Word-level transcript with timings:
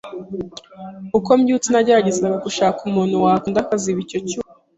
uko 1.17 1.29
mbyutse 1.39 1.67
nageragezaga 1.69 2.37
gushaka 2.45 2.77
umuntu 2.89 3.15
wankunda 3.23 3.59
akaziba 3.61 3.99
icyo 4.05 4.19
cyuho 4.27 4.49